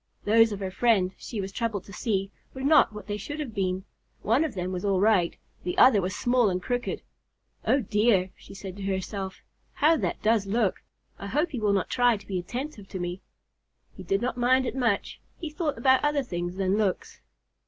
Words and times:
Those 0.25 0.51
of 0.51 0.61
her 0.61 0.71
friend, 0.71 1.11
she 1.15 1.39
was 1.39 1.51
troubled 1.51 1.83
to 1.83 1.93
see, 1.93 2.31
were 2.55 2.63
not 2.63 2.91
what 2.91 3.05
they 3.05 3.17
should 3.17 3.39
have 3.39 3.53
been. 3.53 3.85
One 4.23 4.43
of 4.43 4.55
them 4.55 4.71
was 4.71 4.83
all 4.83 4.99
right, 4.99 5.37
the 5.63 5.77
other 5.77 6.01
was 6.01 6.15
small 6.15 6.49
and 6.49 6.59
crooked. 6.59 7.03
"Oh 7.67 7.81
dear," 7.81 8.31
she 8.35 8.55
said 8.55 8.77
to 8.77 8.81
herself, 8.81 9.43
"how 9.73 9.97
that 9.97 10.19
does 10.23 10.47
look! 10.47 10.81
I 11.19 11.27
hope 11.27 11.51
he 11.51 11.59
will 11.59 11.71
not 11.73 11.91
try 11.91 12.17
to 12.17 12.25
be 12.27 12.39
attentive 12.39 12.87
to 12.87 12.99
me." 12.99 13.21
He 13.95 14.01
did 14.01 14.23
not 14.23 14.37
mind 14.37 14.65
it 14.65 14.75
much. 14.75 15.21
He 15.37 15.51
thought 15.51 15.77
about 15.77 16.03
other 16.03 16.23
things 16.23 16.55
than 16.55 16.79
looks. 16.79 17.21